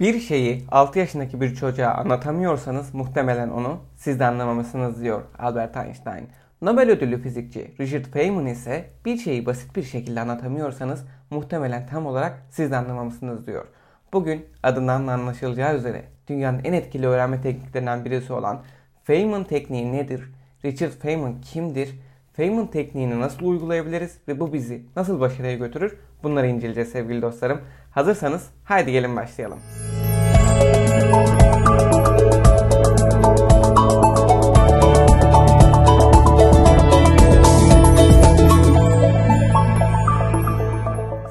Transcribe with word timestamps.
Bir 0.00 0.20
şeyi 0.20 0.64
6 0.70 0.98
yaşındaki 0.98 1.40
bir 1.40 1.54
çocuğa 1.54 1.90
anlatamıyorsanız 1.90 2.94
muhtemelen 2.94 3.48
onu 3.48 3.80
siz 3.96 4.20
de 4.20 4.26
anlamamışsınız 4.26 5.02
diyor 5.02 5.22
Albert 5.38 5.76
Einstein. 5.76 6.28
Nobel 6.62 6.90
ödüllü 6.90 7.22
fizikçi 7.22 7.74
Richard 7.80 8.04
Feynman 8.04 8.46
ise 8.46 8.90
bir 9.04 9.16
şeyi 9.16 9.46
basit 9.46 9.76
bir 9.76 9.82
şekilde 9.82 10.20
anlatamıyorsanız 10.20 11.04
muhtemelen 11.30 11.86
tam 11.86 12.06
olarak 12.06 12.42
siz 12.50 12.70
de 12.70 12.76
anlamamışsınız 12.76 13.46
diyor. 13.46 13.66
Bugün 14.12 14.46
adından 14.62 15.06
anlaşılacağı 15.06 15.76
üzere 15.76 16.04
dünyanın 16.28 16.60
en 16.64 16.72
etkili 16.72 17.06
öğrenme 17.06 17.40
tekniklerinden 17.40 18.04
birisi 18.04 18.32
olan 18.32 18.62
Feynman 19.04 19.44
tekniği 19.44 19.92
nedir? 19.92 20.32
Richard 20.64 20.92
Feynman 20.92 21.40
kimdir? 21.40 22.00
Feynman 22.32 22.66
tekniğini 22.66 23.20
nasıl 23.20 23.46
uygulayabiliriz 23.46 24.18
ve 24.28 24.40
bu 24.40 24.52
bizi 24.52 24.82
nasıl 24.96 25.20
başarıya 25.20 25.54
götürür? 25.54 25.96
Bunları 26.22 26.46
inceleyeceğiz 26.46 26.88
sevgili 26.88 27.22
dostlarım. 27.22 27.60
Hazırsanız 27.90 28.50
haydi 28.64 28.92
gelin 28.92 29.16
başlayalım. 29.16 29.58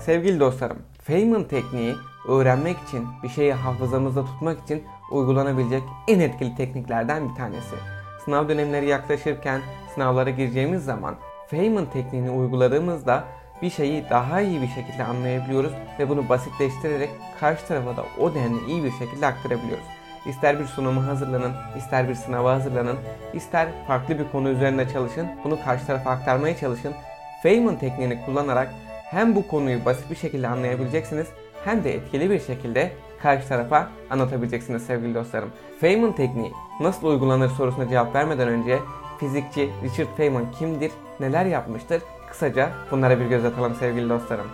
Sevgili 0.06 0.40
dostlarım, 0.40 0.78
Feynman 1.04 1.44
tekniği 1.44 1.96
öğrenmek 2.28 2.78
için, 2.88 3.08
bir 3.24 3.30
şeyi 3.30 3.54
hafızamızda 3.54 4.26
tutmak 4.26 4.64
için 4.64 4.84
uygulanabilecek 5.12 5.84
en 6.08 6.20
etkili 6.20 6.56
tekniklerden 6.56 7.30
bir 7.30 7.36
tanesi. 7.36 7.76
Sınav 8.26 8.50
dönemleri 8.50 8.86
yaklaşırken 8.86 9.62
sınavlara 9.96 10.30
gireceğimiz 10.30 10.86
zaman 10.86 11.16
Feynman 11.48 11.86
tekniğini 11.86 12.30
uyguladığımızda 12.30 13.24
bir 13.62 13.70
şeyi 13.70 14.06
daha 14.10 14.42
iyi 14.42 14.62
bir 14.62 14.68
şekilde 14.68 15.04
anlayabiliyoruz 15.04 15.72
ve 16.00 16.10
bunu 16.10 16.30
basitleştirerek 16.30 17.10
karşı 17.40 17.68
tarafa 17.68 17.98
da 17.98 18.06
o 18.20 18.36
denli 18.36 18.66
iyi 18.68 18.84
bir 18.84 18.92
şekilde 18.92 19.28
aktarabiliyoruz. 19.28 19.86
İster 20.26 20.60
bir 20.60 20.66
sunuma 20.66 21.08
hazırlanın, 21.08 21.54
ister 21.78 22.10
bir 22.10 22.16
sınava 22.16 22.54
hazırlanın, 22.54 22.98
ister 23.34 23.68
farklı 23.88 24.20
bir 24.20 24.32
konu 24.32 24.50
üzerinde 24.50 24.90
çalışın, 24.90 25.28
bunu 25.44 25.64
karşı 25.64 25.86
tarafa 25.86 26.10
aktarmaya 26.10 26.58
çalışın. 26.58 26.94
Feynman 27.44 27.76
tekniğini 27.76 28.26
kullanarak 28.26 28.70
hem 29.14 29.36
bu 29.36 29.48
konuyu 29.48 29.86
basit 29.86 30.12
bir 30.12 30.16
şekilde 30.16 30.48
anlayabileceksiniz 30.48 31.28
hem 31.66 31.84
de 31.84 31.94
etkili 31.94 32.30
bir 32.30 32.40
şekilde 32.40 32.92
karşı 33.22 33.48
tarafa 33.48 33.90
anlatabileceksiniz 34.10 34.86
sevgili 34.86 35.16
dostlarım. 35.16 35.50
Feynman 35.80 36.16
tekniği 36.16 36.52
nasıl 36.80 37.08
uygulanır 37.08 37.50
sorusuna 37.50 37.90
cevap 37.90 38.16
vermeden 38.16 38.48
önce 38.48 38.80
fizikçi 39.20 39.70
Richard 39.84 40.18
Feynman 40.18 40.52
kimdir, 40.52 40.92
neler 41.20 41.46
yapmıştır 41.46 42.02
Kısaca 42.34 42.70
bunlara 42.92 43.20
bir 43.20 43.26
göz 43.26 43.46
atalım 43.46 43.76
sevgili 43.76 44.10
dostlarım. 44.10 44.46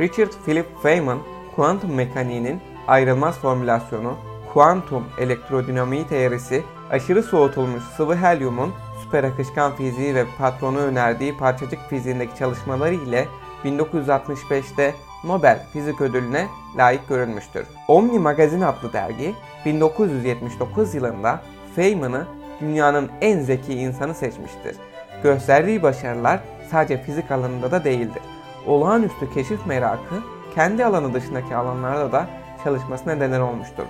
Richard 0.00 0.32
Philip 0.44 0.66
Feynman, 0.82 1.18
kuantum 1.56 1.94
mekaniğinin 1.94 2.60
ayrılmaz 2.88 3.38
formülasyonu, 3.38 4.16
kuantum 4.52 5.04
elektrodinamiği 5.18 6.06
teorisi, 6.06 6.62
aşırı 6.90 7.22
soğutulmuş 7.22 7.82
sıvı 7.82 8.16
helyumun 8.16 8.72
süper 9.02 9.24
akışkan 9.24 9.76
fiziği 9.76 10.14
ve 10.14 10.24
patronu 10.38 10.78
önerdiği 10.78 11.36
parçacık 11.36 11.80
fiziğindeki 11.90 12.38
çalışmaları 12.38 12.94
ile 12.94 13.28
1965'te 13.64 14.94
Nobel 15.24 15.66
Fizik 15.72 16.00
Ödülüne 16.00 16.46
layık 16.76 17.08
görülmüştür. 17.08 17.66
Omni 17.88 18.18
Magazine 18.18 18.66
adlı 18.66 18.92
dergi 18.92 19.34
1979 19.64 20.94
yılında 20.94 21.40
Feynman'ı 21.76 22.26
dünyanın 22.60 23.10
en 23.20 23.40
zeki 23.40 23.74
insanı 23.74 24.14
seçmiştir. 24.14 24.76
Gösterdiği 25.22 25.82
başarılar 25.82 26.40
sadece 26.70 27.02
fizik 27.02 27.30
alanında 27.30 27.70
da 27.70 27.84
değildir. 27.84 28.22
Olağanüstü 28.66 29.34
keşif 29.34 29.66
merakı 29.66 30.14
kendi 30.54 30.84
alanı 30.84 31.14
dışındaki 31.14 31.56
alanlarda 31.56 32.12
da 32.12 32.26
çalışmasına 32.64 33.14
neden 33.14 33.40
olmuştur. 33.40 33.84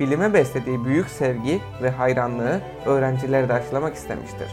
Bilime 0.00 0.34
beslediği 0.34 0.84
büyük 0.84 1.08
sevgi 1.08 1.60
ve 1.82 1.90
hayranlığı 1.90 2.60
öğrencilere 2.86 3.48
de 3.48 3.52
aşılamak 3.52 3.94
istemiştir. 3.94 4.48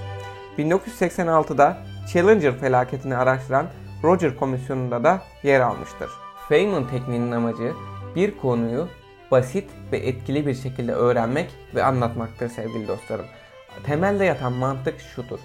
1986'da 0.57 1.77
Challenger 2.13 2.57
felaketini 2.57 3.17
araştıran 3.17 3.65
Roger 4.03 4.35
Komisyonu'nda 4.35 5.03
da 5.03 5.21
yer 5.43 5.59
almıştır. 5.59 6.09
Feynman 6.49 6.87
tekniğinin 6.87 7.31
amacı 7.31 7.73
bir 8.15 8.37
konuyu 8.37 8.87
basit 9.31 9.69
ve 9.91 9.97
etkili 9.97 10.47
bir 10.47 10.55
şekilde 10.55 10.93
öğrenmek 10.93 11.49
ve 11.75 11.83
anlatmaktır 11.83 12.49
sevgili 12.49 12.87
dostlarım. 12.87 13.25
Temelde 13.85 14.25
yatan 14.25 14.53
mantık 14.53 14.99
şudur 14.99 15.39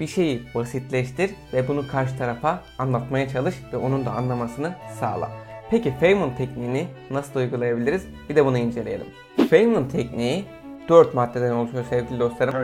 bir 0.00 0.06
şeyi 0.06 0.42
basitleştir 0.54 1.30
ve 1.52 1.68
bunu 1.68 1.88
karşı 1.88 2.18
tarafa 2.18 2.62
anlatmaya 2.78 3.28
çalış 3.28 3.54
ve 3.72 3.76
onun 3.76 4.06
da 4.06 4.10
anlamasını 4.10 4.74
sağla. 5.00 5.30
Peki 5.70 5.94
Feynman 6.00 6.36
tekniğini 6.36 6.86
nasıl 7.10 7.40
uygulayabiliriz? 7.40 8.06
Bir 8.28 8.36
de 8.36 8.44
bunu 8.44 8.58
inceleyelim. 8.58 9.06
Feynman 9.50 9.88
tekniği 9.88 10.44
4 10.88 11.14
maddeden 11.14 11.52
oluşuyor 11.52 11.84
sevgili 11.90 12.20
dostlarım. 12.20 12.54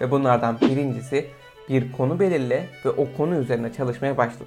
Ve 0.00 0.10
bunlardan 0.10 0.60
birincisi 0.60 1.26
bir 1.68 1.92
konu 1.92 2.20
belirle 2.20 2.66
ve 2.84 2.90
o 2.90 3.06
konu 3.16 3.34
üzerine 3.34 3.72
çalışmaya 3.72 4.16
başla. 4.16 4.44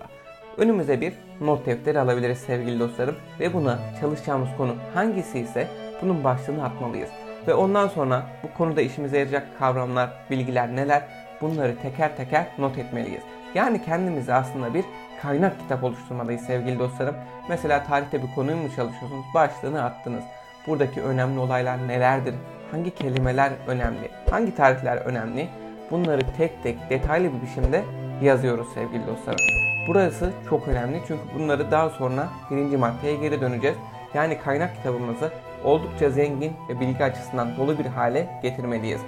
Önümüze 0.57 1.01
bir 1.01 1.13
not 1.41 1.65
defteri 1.65 1.99
alabiliriz 1.99 2.37
sevgili 2.37 2.79
dostlarım 2.79 3.15
ve 3.39 3.53
buna 3.53 3.79
çalışacağımız 4.01 4.49
konu 4.57 4.75
hangisi 4.93 5.39
ise 5.39 5.67
bunun 6.01 6.23
başlığını 6.23 6.65
atmalıyız. 6.65 7.09
Ve 7.47 7.53
ondan 7.53 7.87
sonra 7.87 8.23
bu 8.43 8.57
konuda 8.57 8.81
işimize 8.81 9.17
yarayacak 9.17 9.59
kavramlar, 9.59 10.09
bilgiler 10.29 10.75
neler 10.75 11.03
bunları 11.41 11.75
teker 11.81 12.17
teker 12.17 12.47
not 12.57 12.77
etmeliyiz. 12.77 13.21
Yani 13.55 13.83
kendimize 13.85 14.33
aslında 14.33 14.73
bir 14.73 14.85
kaynak 15.21 15.59
kitap 15.59 15.83
oluşturmalıyız 15.83 16.41
sevgili 16.41 16.79
dostlarım. 16.79 17.15
Mesela 17.49 17.83
tarihte 17.83 18.23
bir 18.23 18.35
konuyu 18.35 18.57
mu 18.57 18.67
çalışıyorsunuz? 18.75 19.25
Başlığını 19.33 19.83
attınız. 19.83 20.23
Buradaki 20.67 21.01
önemli 21.01 21.39
olaylar 21.39 21.87
nelerdir? 21.87 22.35
Hangi 22.73 22.95
kelimeler 22.95 23.51
önemli? 23.67 24.09
Hangi 24.31 24.56
tarihler 24.56 24.97
önemli? 24.97 25.50
Bunları 25.91 26.22
tek 26.38 26.63
tek 26.63 26.89
detaylı 26.89 27.29
bir 27.34 27.41
biçimde 27.41 27.84
yazıyoruz 28.22 28.67
sevgili 28.73 29.07
dostlarım. 29.07 29.39
Burası 29.88 30.31
çok 30.50 30.67
önemli 30.67 31.01
çünkü 31.07 31.22
bunları 31.35 31.72
daha 31.72 31.89
sonra 31.89 32.28
birinci 32.51 32.78
maddeye 32.78 33.16
geri 33.16 33.41
döneceğiz. 33.41 33.78
Yani 34.13 34.39
kaynak 34.39 34.75
kitabımızı 34.75 35.31
oldukça 35.63 36.09
zengin 36.09 36.53
ve 36.69 36.79
bilgi 36.79 37.03
açısından 37.03 37.57
dolu 37.57 37.79
bir 37.79 37.85
hale 37.85 38.39
getirmeliyiz. 38.41 39.01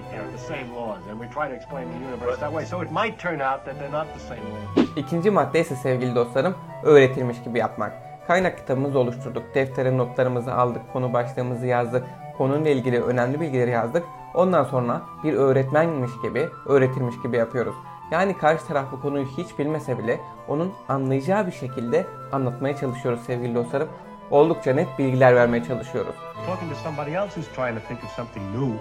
İkinci 4.96 5.32
madde 5.32 5.60
ise 5.60 5.76
sevgili 5.76 6.16
dostlarım 6.16 6.56
öğretilmiş 6.84 7.44
gibi 7.44 7.60
yapmak. 7.60 7.94
Kaynak 8.28 8.58
kitabımızı 8.58 9.00
oluşturduk, 9.00 9.56
deftere 9.56 9.98
notlarımızı 9.98 10.54
aldık, 10.54 10.82
konu 10.94 11.14
başlığımızı 11.14 11.66
yazdık, 11.66 12.04
konuyla 12.38 12.72
ilgili 12.72 13.04
önemli 13.04 13.42
bilgileri 13.42 13.72
yazdık. 13.72 14.04
Ondan 14.34 14.64
sonra 14.64 15.02
bir 15.24 15.34
öğretmenmiş 15.34 16.12
gibi, 16.24 16.50
öğretilmiş 16.66 17.22
gibi 17.24 17.38
yapıyoruz. 17.38 17.76
Yani 18.12 18.38
karşı 18.38 18.68
taraf 18.68 18.86
bu 18.92 19.02
konuyu 19.02 19.26
hiç 19.26 19.60
bilmese 19.60 19.98
bile 19.98 20.20
onun 20.48 20.74
anlayacağı 20.90 21.48
bir 21.48 21.52
şekilde 21.52 22.06
anlatmaya 22.32 22.78
çalışıyoruz 22.78 23.22
sevgili 23.26 23.56
dostlarım 23.56 23.90
oldukça 24.32 24.74
net 24.74 24.88
bilgiler 25.00 25.36
vermeye 25.36 25.64
çalışıyoruz. 25.64 26.16
Talking 26.46 26.72
to 26.72 26.78
somebody 26.84 27.16
else 27.16 27.42
who's 27.42 27.56
trying 27.56 27.82
to 27.82 27.88
think 27.88 28.04
of 28.04 28.10
something 28.16 28.56
new, 28.56 28.80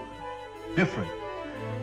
different. 0.76 1.10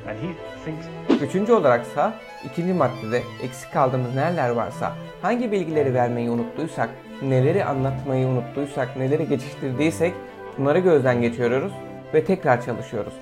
And 0.08 0.18
he 0.18 0.36
thinks... 0.66 0.86
Üçüncü 1.22 1.54
olaraksa 1.54 2.14
ikinci 2.46 2.74
maddede 2.74 3.22
eksik 3.44 3.74
kaldığımız 3.74 4.16
neler 4.16 4.50
varsa, 4.50 4.94
hangi 5.22 5.52
bilgileri 5.52 5.94
vermeyi 5.94 6.30
unuttuysak, 6.30 6.90
neleri 7.22 7.66
anlatmayı 7.66 8.28
unuttuysak, 8.28 8.98
neleri 8.98 9.28
geçiştirdiysek 9.28 10.14
bunları 10.58 10.80
gözden 10.80 11.22
geçiriyoruz 11.22 11.72
ve 12.14 12.26
tekrar 12.26 12.62
çalışıyoruz. 12.62 13.14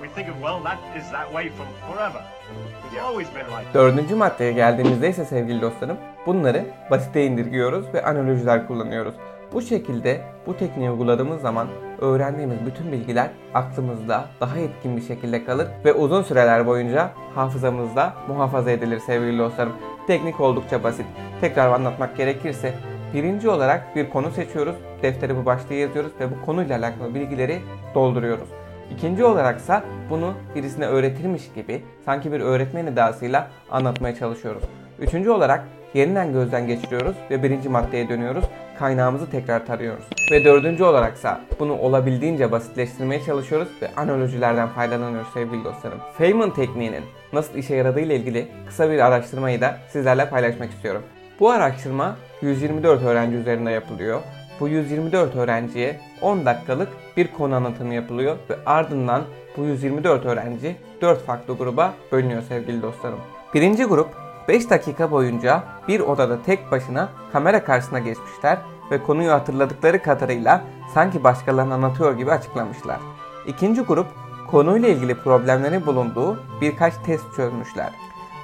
Dördüncü 3.74 4.16
maddeye 4.16 4.52
geldiğimizde 4.52 5.10
ise 5.10 5.26
sevgili 5.26 5.62
dostlarım 5.62 5.98
bunları 6.26 6.66
basite 6.92 7.26
indirgiyoruz 7.26 7.94
ve 7.94 8.04
analojiler 8.04 8.68
kullanıyoruz. 8.68 9.14
Bu 9.54 9.62
şekilde 9.62 10.22
bu 10.48 10.58
tekniği 10.58 10.92
uyguladığımız 10.92 11.42
zaman 11.42 11.68
öğrendiğimiz 12.02 12.66
bütün 12.66 12.92
bilgiler 12.92 13.30
aklımızda 13.54 14.26
daha 14.42 14.58
etkin 14.58 14.98
bir 14.98 15.02
şekilde 15.02 15.46
kalır 15.46 15.68
ve 15.86 15.94
uzun 15.94 16.24
süreler 16.24 16.68
boyunca 16.68 17.12
hafızamızda 17.36 18.14
muhafaza 18.28 18.72
edilir 18.72 19.00
sevgili 19.00 19.40
dostlarım. 19.40 19.74
Teknik 20.08 20.40
oldukça 20.40 20.84
basit. 20.84 21.06
Tekrar 21.42 21.72
anlatmak 21.72 22.18
gerekirse 22.18 22.74
birinci 23.14 23.50
olarak 23.50 23.96
bir 23.96 24.10
konu 24.10 24.32
seçiyoruz, 24.32 24.76
deftere 25.04 25.38
bu 25.38 25.46
başlığı 25.46 25.74
yazıyoruz 25.74 26.12
ve 26.20 26.32
bu 26.32 26.46
konuyla 26.46 26.78
alakalı 26.78 27.16
bilgileri 27.16 27.60
dolduruyoruz. 27.96 28.50
İkinci 28.94 29.26
olaraksa 29.26 29.84
bunu 30.10 30.34
birisine 30.56 30.86
öğretilmiş 30.86 31.44
gibi 31.56 31.82
sanki 32.06 32.32
bir 32.32 32.40
öğretmen 32.40 32.86
edasıyla 32.86 33.48
anlatmaya 33.72 34.16
çalışıyoruz. 34.16 34.64
Üçüncü 35.00 35.30
olarak 35.30 35.64
yeniden 35.94 36.34
gözden 36.34 36.68
geçiriyoruz 36.68 37.16
ve 37.32 37.44
birinci 37.44 37.70
maddeye 37.70 38.10
dönüyoruz. 38.10 38.46
Kaynağımızı 38.80 39.30
tekrar 39.30 39.66
tarıyoruz. 39.66 40.04
Ve 40.32 40.46
dördüncü 40.46 40.84
olaraksa 40.84 41.42
bunu 41.60 41.78
olabildiğince 41.78 42.52
basitleştirmeye 42.52 43.22
çalışıyoruz 43.22 43.70
ve 43.82 43.90
analojilerden 43.98 44.68
faydalanıyoruz 44.68 45.34
sevgili 45.34 45.64
dostlarım. 45.64 46.00
Feynman 46.18 46.54
tekniğinin 46.54 47.04
nasıl 47.34 47.56
işe 47.56 47.76
yaradığı 47.76 48.00
ile 48.00 48.16
ilgili 48.16 48.48
kısa 48.68 48.92
bir 48.92 49.00
araştırmayı 49.00 49.62
da 49.62 49.78
sizlerle 49.90 50.30
paylaşmak 50.30 50.70
istiyorum. 50.70 51.04
Bu 51.40 51.50
araştırma 51.50 52.16
124 52.42 53.04
öğrenci 53.04 53.36
üzerinde 53.36 53.72
yapılıyor. 53.72 54.22
Bu 54.60 54.68
124 54.68 55.36
öğrenciye 55.36 56.00
10 56.22 56.46
dakikalık 56.46 56.90
bir 57.18 57.28
konu 57.28 57.56
anlatımı 57.56 57.94
yapılıyor 57.94 58.36
ve 58.50 58.56
ardından 58.66 59.22
bu 59.58 59.64
124 59.64 60.26
öğrenci 60.26 60.76
4 61.02 61.26
farklı 61.26 61.58
gruba 61.58 61.94
bölünüyor 62.12 62.42
sevgili 62.42 62.82
dostlarım. 62.82 63.20
Birinci 63.54 63.84
grup 63.84 64.08
5 64.48 64.70
dakika 64.70 65.12
boyunca 65.12 65.64
bir 65.88 66.00
odada 66.00 66.44
tek 66.44 66.72
başına 66.72 67.10
kamera 67.32 67.64
karşısına 67.64 68.00
geçmişler 68.00 68.58
ve 68.92 69.04
konuyu 69.04 69.32
hatırladıkları 69.32 70.04
kadarıyla 70.04 70.62
sanki 70.94 71.24
başkalarına 71.24 71.74
anlatıyor 71.74 72.18
gibi 72.18 72.32
açıklamışlar. 72.32 73.00
İkinci 73.48 73.82
grup 73.82 74.08
konuyla 74.52 74.90
ilgili 74.90 75.16
problemleri 75.16 75.86
bulunduğu 75.86 76.40
birkaç 76.62 76.94
test 77.06 77.36
çözmüşler. 77.36 77.90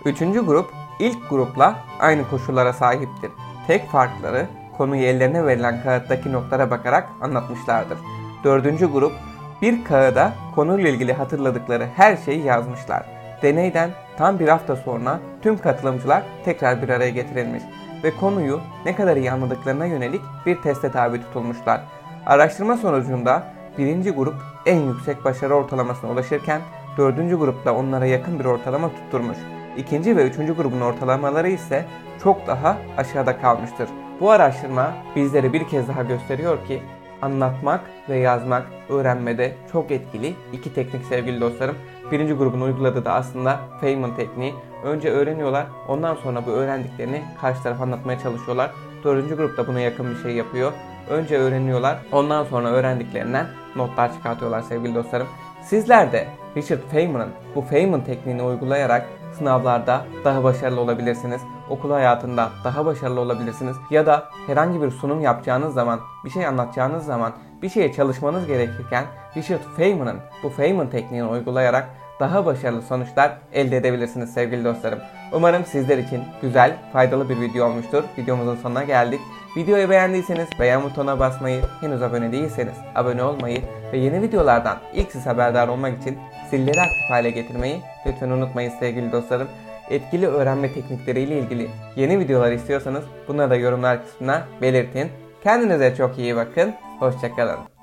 Üçüncü 0.06 0.45
grup 0.45 0.69
ilk 1.00 1.30
grupla 1.30 1.75
aynı 2.00 2.30
koşullara 2.30 2.74
sahiptir. 2.74 3.31
Tek 3.67 3.89
farkları 3.89 4.45
konuyu 4.77 5.01
ellerine 5.01 5.45
verilen 5.45 5.83
kağıttaki 5.83 6.33
notlara 6.33 6.71
bakarak 6.71 7.09
anlatmışlardır. 7.21 7.97
Dördüncü 8.44 8.91
grup 8.91 9.13
bir 9.62 9.83
kağıda 9.83 10.33
konuyla 10.56 10.89
ilgili 10.89 11.13
hatırladıkları 11.13 11.88
her 11.95 12.17
şeyi 12.17 12.44
yazmışlar. 12.44 13.06
Deneyden 13.41 13.89
tam 14.17 14.39
bir 14.39 14.47
hafta 14.47 14.75
sonra 14.75 15.19
tüm 15.41 15.57
katılımcılar 15.57 16.23
tekrar 16.45 16.81
bir 16.81 16.89
araya 16.89 17.09
getirilmiş 17.09 17.63
ve 18.03 18.12
konuyu 18.12 18.62
ne 18.85 18.95
kadar 18.95 19.17
iyi 19.17 19.31
anladıklarına 19.31 19.85
yönelik 19.85 20.21
bir 20.45 20.61
teste 20.61 20.91
tabi 20.91 21.21
tutulmuşlar. 21.21 21.81
Araştırma 22.25 22.77
sonucunda 22.77 23.44
birinci 23.77 24.11
grup 24.11 24.35
en 24.65 24.79
yüksek 24.79 25.25
başarı 25.25 25.56
ortalamasına 25.56 26.11
ulaşırken 26.11 26.61
dördüncü 26.97 27.35
grupta 27.35 27.73
onlara 27.75 28.06
yakın 28.06 28.39
bir 28.39 28.45
ortalama 28.45 28.89
tutturmuş. 28.89 29.38
İkinci 29.77 30.18
ve 30.18 30.27
üçüncü 30.27 30.56
grubun 30.56 30.81
ortalamaları 30.81 31.50
ise 31.50 31.85
çok 32.25 32.48
daha 32.48 32.77
aşağıda 32.98 33.38
kalmıştır. 33.42 33.89
Bu 34.19 34.31
araştırma 34.31 34.94
bizlere 35.16 35.54
bir 35.54 35.68
kez 35.68 35.88
daha 35.88 36.04
gösteriyor 36.04 36.57
ki 36.68 36.81
anlatmak 37.22 37.81
ve 38.10 38.18
yazmak 38.18 38.63
öğrenmede 38.89 39.54
çok 39.72 39.92
etkili 39.92 40.33
iki 40.54 40.74
teknik 40.74 41.06
sevgili 41.06 41.42
dostlarım. 41.42 41.75
Birinci 42.12 42.33
grubun 42.33 42.62
uyguladığı 42.62 43.06
da 43.06 43.13
aslında 43.13 43.60
Feynman 43.81 44.16
tekniği. 44.16 44.54
Önce 44.83 45.10
öğreniyorlar, 45.10 45.66
ondan 45.88 46.16
sonra 46.16 46.45
bu 46.45 46.51
öğrendiklerini 46.51 47.22
karşı 47.42 47.63
tarafa 47.63 47.83
anlatmaya 47.83 48.19
çalışıyorlar. 48.19 48.71
Dördüncü 49.04 49.38
grup 49.38 49.57
da 49.57 49.68
buna 49.68 49.80
yakın 49.80 50.12
bir 50.12 50.24
şey 50.24 50.31
yapıyor. 50.31 50.71
Önce 51.10 51.38
öğreniyorlar, 51.38 51.98
ondan 52.12 52.44
sonra 52.44 52.69
öğrendiklerinden 52.69 53.45
notlar 53.75 54.13
çıkartıyorlar 54.13 54.62
sevgili 54.62 54.95
dostlarım. 54.95 55.28
Sizler 55.63 56.12
de 56.12 56.28
Richard 56.57 56.81
Feynman'ın 56.92 57.30
bu 57.56 57.62
Feynman 57.62 58.04
tekniğini 58.04 58.44
uygulayarak 58.44 59.10
sınavlarda 59.37 60.05
daha 60.23 60.43
başarılı 60.43 60.81
olabilirsiniz. 60.81 61.41
Okul 61.69 61.91
hayatında 61.91 62.49
daha 62.63 62.85
başarılı 62.85 63.19
olabilirsiniz. 63.19 63.77
Ya 63.89 64.05
da 64.05 64.29
herhangi 64.47 64.81
bir 64.81 64.91
sunum 64.91 65.21
yapacağınız 65.21 65.73
zaman, 65.73 65.99
bir 66.25 66.29
şey 66.29 66.45
anlatacağınız 66.45 67.05
zaman, 67.05 67.33
bir 67.61 67.69
şeye 67.69 67.93
çalışmanız 67.93 68.47
gerekirken 68.47 69.05
Richard 69.37 69.61
Feynman'ın 69.77 70.17
bu 70.43 70.49
Feynman 70.49 70.89
tekniğini 70.89 71.27
uygulayarak 71.27 71.89
daha 72.19 72.45
başarılı 72.45 72.81
sonuçlar 72.81 73.37
elde 73.53 73.77
edebilirsiniz 73.77 74.33
sevgili 74.33 74.65
dostlarım. 74.65 74.99
Umarım 75.33 75.65
sizler 75.65 75.97
için 75.97 76.23
güzel, 76.41 76.77
faydalı 76.93 77.29
bir 77.29 77.41
video 77.41 77.67
olmuştur. 77.67 78.03
Videomuzun 78.17 78.55
sonuna 78.55 78.83
geldik. 78.83 79.19
Videoyu 79.57 79.90
beğendiyseniz 79.90 80.48
beğen 80.60 80.84
butonuna 80.84 81.19
basmayı, 81.19 81.62
henüz 81.81 82.02
abone 82.02 82.31
değilseniz 82.31 82.74
abone 82.96 83.24
olmayı 83.24 83.62
ve 83.94 83.98
yeni 83.98 84.22
videolardan 84.22 84.78
ilk 84.94 85.12
siz 85.12 85.25
haberdar 85.25 85.68
olmak 85.68 86.02
için 86.02 86.18
zilleri 86.50 86.81
aktif 86.81 87.10
hale 87.10 87.30
getirmeyi 87.30 87.81
lütfen 88.06 88.30
unutmayın 88.30 88.72
sevgili 88.80 89.12
dostlarım. 89.12 89.48
Etkili 89.90 90.28
öğrenme 90.28 90.74
teknikleriyle 90.74 91.40
ilgili 91.40 91.69
yeni 91.96 92.19
videolar 92.19 92.52
istiyorsanız 92.52 93.04
bunları 93.28 93.50
da 93.50 93.56
yorumlar 93.56 94.04
kısmına 94.06 94.46
belirtin. 94.62 95.12
Kendinize 95.44 95.96
çok 95.96 96.18
iyi 96.18 96.36
bakın. 96.36 96.74
Hoşçakalın. 97.00 97.75